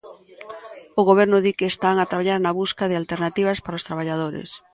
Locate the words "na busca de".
2.41-2.99